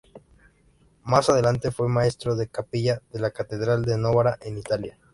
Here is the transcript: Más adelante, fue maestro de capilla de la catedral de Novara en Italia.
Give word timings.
Más 1.03 1.29
adelante, 1.29 1.69
fue 1.69 1.87
maestro 1.87 2.35
de 2.35 2.47
capilla 2.47 3.03
de 3.13 3.19
la 3.19 3.29
catedral 3.29 3.85
de 3.85 3.99
Novara 3.99 4.39
en 4.41 4.57
Italia. 4.57 4.97